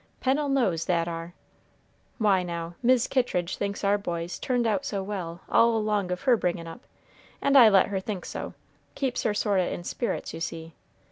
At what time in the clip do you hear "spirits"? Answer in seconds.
9.83-10.33